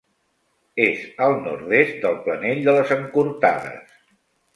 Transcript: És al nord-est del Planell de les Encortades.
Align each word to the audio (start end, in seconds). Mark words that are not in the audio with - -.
És 0.85 1.01
al 1.25 1.35
nord-est 1.43 1.99
del 2.05 2.17
Planell 2.29 2.63
de 2.69 2.75
les 2.79 2.95
Encortades. 2.97 3.93